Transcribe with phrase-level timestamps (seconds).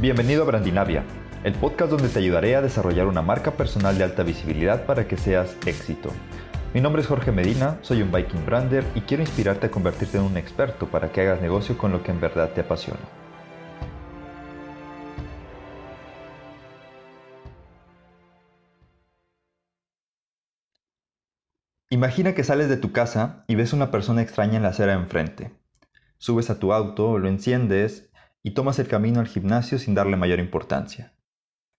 [0.00, 1.04] Bienvenido a Brandinavia,
[1.44, 5.18] el podcast donde te ayudaré a desarrollar una marca personal de alta visibilidad para que
[5.18, 6.10] seas éxito.
[6.72, 10.22] Mi nombre es Jorge Medina, soy un Viking Brander y quiero inspirarte a convertirte en
[10.22, 12.98] un experto para que hagas negocio con lo que en verdad te apasiona.
[21.90, 25.52] Imagina que sales de tu casa y ves una persona extraña en la acera enfrente.
[26.16, 28.09] Subes a tu auto, lo enciendes
[28.42, 31.14] y tomas el camino al gimnasio sin darle mayor importancia.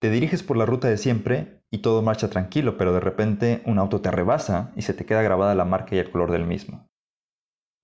[0.00, 3.78] Te diriges por la ruta de siempre y todo marcha tranquilo, pero de repente un
[3.78, 6.86] auto te rebasa y se te queda grabada la marca y el color del mismo.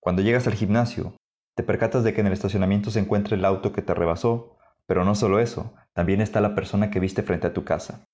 [0.01, 1.17] Cuando llegas al gimnasio,
[1.57, 5.05] te percatas de que en el estacionamiento se encuentra el auto que te rebasó, pero
[5.05, 8.05] no solo eso, también está la persona que viste frente a tu casa.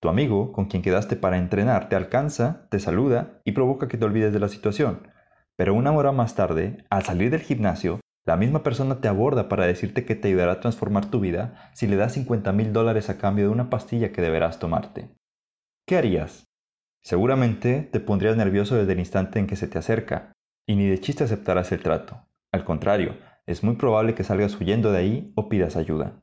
[0.00, 4.04] Tu amigo, con quien quedaste para entrenar, te alcanza, te saluda y provoca que te
[4.04, 5.08] olvides de la situación.
[5.56, 9.64] Pero una hora más tarde, al salir del gimnasio, la misma persona te aborda para
[9.64, 13.16] decirte que te ayudará a transformar tu vida si le das 50 mil dólares a
[13.16, 15.08] cambio de una pastilla que deberás tomarte.
[15.86, 16.44] ¿Qué harías?
[17.02, 20.34] Seguramente te pondrías nervioso desde el instante en que se te acerca,
[20.66, 22.28] y ni de chiste aceptarás el trato.
[22.52, 26.20] Al contrario, es muy probable que salgas huyendo de ahí o pidas ayuda.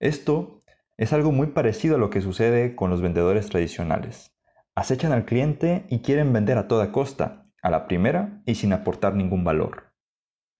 [0.00, 0.62] Esto
[0.98, 4.36] es algo muy parecido a lo que sucede con los vendedores tradicionales.
[4.74, 9.14] Acechan al cliente y quieren vender a toda costa, a la primera y sin aportar
[9.14, 9.87] ningún valor.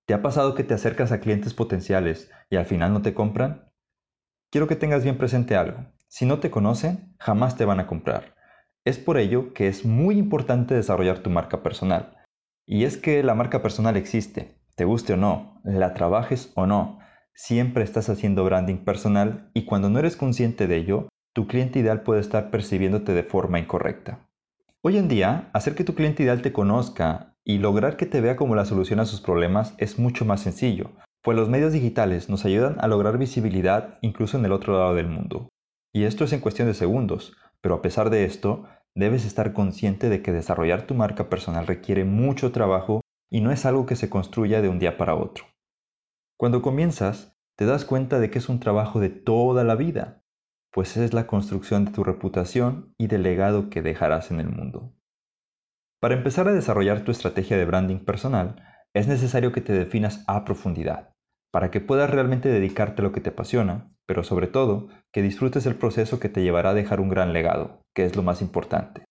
[0.09, 3.71] ¿Te ha pasado que te acercas a clientes potenciales y al final no te compran?
[4.51, 5.85] Quiero que tengas bien presente algo.
[6.09, 8.35] Si no te conocen, jamás te van a comprar.
[8.87, 12.17] Es por ello que es muy importante desarrollar tu marca personal.
[12.67, 17.01] Y es que la marca personal existe, te guste o no, la trabajes o no,
[17.35, 22.03] Siempre estás haciendo branding personal y cuando no eres consciente de ello, tu cliente ideal
[22.03, 24.29] puede estar percibiéndote de forma incorrecta.
[24.83, 28.37] Hoy en día, hacer que tu cliente ideal te conozca y lograr que te vea
[28.37, 30.91] como la solución a sus problemas es mucho más sencillo,
[31.23, 35.09] pues los medios digitales nos ayudan a lograr visibilidad incluso en el otro lado del
[35.09, 35.49] mundo.
[35.95, 38.65] Y esto es en cuestión de segundos, pero a pesar de esto,
[38.95, 43.01] debes estar consciente de que desarrollar tu marca personal requiere mucho trabajo
[43.31, 45.47] y no es algo que se construya de un día para otro.
[46.37, 50.23] Cuando comienzas, te das cuenta de que es un trabajo de toda la vida,
[50.71, 54.93] pues es la construcción de tu reputación y del legado que dejarás en el mundo.
[56.01, 58.63] Para empezar a desarrollar tu estrategia de branding personal,
[58.95, 61.13] es necesario que te definas a profundidad,
[61.53, 65.67] para que puedas realmente dedicarte a lo que te apasiona, pero sobre todo que disfrutes
[65.67, 69.05] el proceso que te llevará a dejar un gran legado, que es lo más importante.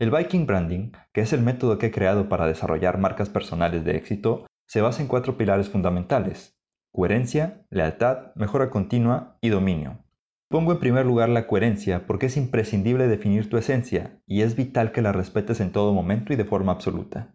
[0.00, 3.96] El Viking Branding, que es el método que he creado para desarrollar marcas personales de
[3.96, 6.56] éxito, se basa en cuatro pilares fundamentales.
[6.90, 10.04] Coherencia, lealtad, mejora continua y dominio.
[10.50, 14.92] Pongo en primer lugar la coherencia porque es imprescindible definir tu esencia y es vital
[14.92, 17.34] que la respetes en todo momento y de forma absoluta.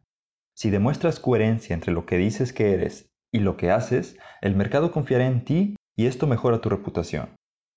[0.55, 4.91] Si demuestras coherencia entre lo que dices que eres y lo que haces, el mercado
[4.91, 7.35] confiará en ti y esto mejora tu reputación.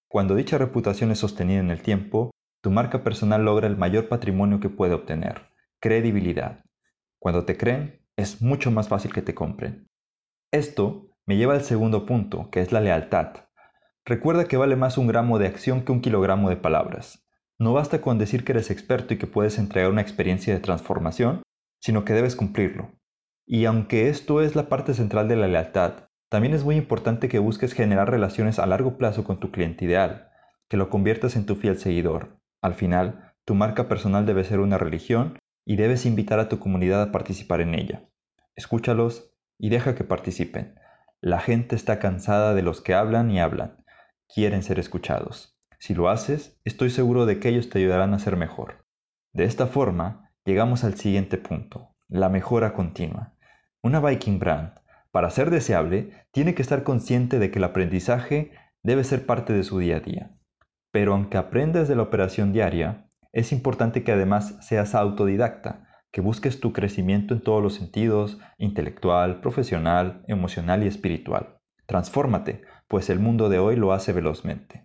[0.09, 2.31] Cuando dicha reputación es sostenida en el tiempo,
[2.63, 6.65] tu marca personal logra el mayor patrimonio que puede obtener, credibilidad.
[7.21, 9.87] Cuando te creen, es mucho más fácil que te compren.
[10.51, 13.47] Esto me lleva al segundo punto, que es la lealtad.
[14.09, 17.27] Recuerda que vale más un gramo de acción que un kilogramo de palabras.
[17.59, 21.43] No basta con decir que eres experto y que puedes entregar una experiencia de transformación,
[21.81, 22.93] sino que debes cumplirlo.
[23.45, 27.41] Y aunque esto es la parte central de la lealtad, también es muy importante que
[27.41, 30.31] busques generar relaciones a largo plazo con tu cliente ideal,
[30.69, 32.39] que lo conviertas en tu fiel seguidor.
[32.63, 37.03] Al final, tu marca personal debe ser una religión y debes invitar a tu comunidad
[37.03, 38.09] a participar en ella.
[38.55, 40.79] Escúchalos y deja que participen.
[41.21, 43.85] La gente está cansada de los que hablan y hablan.
[44.33, 45.57] Quieren ser escuchados.
[45.79, 48.85] Si lo haces, estoy seguro de que ellos te ayudarán a ser mejor.
[49.33, 53.35] De esta forma, llegamos al siguiente punto, la mejora continua.
[53.83, 54.73] Una Viking Brand,
[55.11, 59.65] para ser deseable, tiene que estar consciente de que el aprendizaje debe ser parte de
[59.65, 60.37] su día a día.
[60.91, 66.61] Pero aunque aprendas de la operación diaria, es importante que además seas autodidacta, que busques
[66.61, 71.59] tu crecimiento en todos los sentidos, intelectual, profesional, emocional y espiritual.
[71.87, 74.85] Transfórmate, pues el mundo de hoy lo hace velozmente.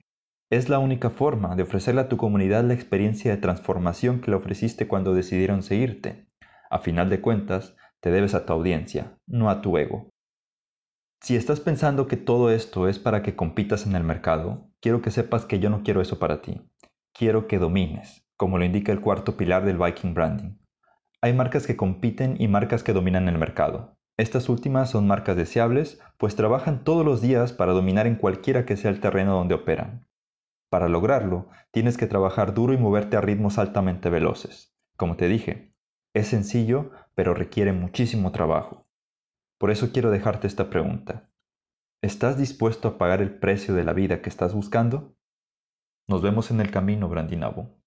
[0.49, 4.37] Es la única forma de ofrecerle a tu comunidad la experiencia de transformación que le
[4.37, 6.27] ofreciste cuando decidieron seguirte.
[6.69, 10.09] A final de cuentas, te debes a tu audiencia, no a tu ego.
[11.21, 15.11] Si estás pensando que todo esto es para que compitas en el mercado, quiero que
[15.11, 16.61] sepas que yo no quiero eso para ti.
[17.13, 20.57] Quiero que domines, como lo indica el cuarto pilar del Viking Branding.
[21.21, 23.95] Hay marcas que compiten y marcas que dominan el mercado.
[24.21, 28.77] Estas últimas son marcas deseables, pues trabajan todos los días para dominar en cualquiera que
[28.77, 30.05] sea el terreno donde operan.
[30.69, 34.77] Para lograrlo, tienes que trabajar duro y moverte a ritmos altamente veloces.
[34.95, 35.73] Como te dije,
[36.13, 38.85] es sencillo, pero requiere muchísimo trabajo.
[39.57, 41.31] Por eso quiero dejarte esta pregunta.
[42.03, 45.15] ¿Estás dispuesto a pagar el precio de la vida que estás buscando?
[46.07, 47.80] Nos vemos en el camino, Brandinabo.